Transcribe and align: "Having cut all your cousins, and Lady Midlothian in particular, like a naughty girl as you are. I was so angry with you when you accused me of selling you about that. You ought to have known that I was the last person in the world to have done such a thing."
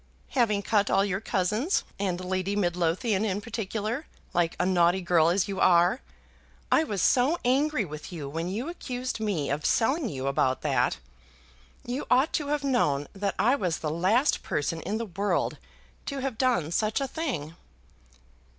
"Having 0.31 0.63
cut 0.63 0.89
all 0.89 1.05
your 1.05 1.19
cousins, 1.21 1.83
and 1.99 2.19
Lady 2.25 2.55
Midlothian 2.55 3.23
in 3.23 3.39
particular, 3.39 4.07
like 4.33 4.55
a 4.59 4.65
naughty 4.65 4.99
girl 5.01 5.29
as 5.29 5.47
you 5.47 5.59
are. 5.59 6.01
I 6.71 6.83
was 6.83 7.03
so 7.03 7.37
angry 7.45 7.85
with 7.85 8.11
you 8.11 8.27
when 8.27 8.49
you 8.49 8.67
accused 8.67 9.19
me 9.19 9.51
of 9.51 9.63
selling 9.63 10.09
you 10.09 10.25
about 10.25 10.61
that. 10.63 10.97
You 11.85 12.07
ought 12.09 12.33
to 12.33 12.47
have 12.47 12.63
known 12.63 13.09
that 13.13 13.35
I 13.37 13.53
was 13.53 13.77
the 13.77 13.91
last 13.91 14.41
person 14.41 14.81
in 14.81 14.97
the 14.97 15.05
world 15.05 15.59
to 16.07 16.17
have 16.17 16.35
done 16.39 16.71
such 16.71 16.99
a 16.99 17.07
thing." 17.07 17.55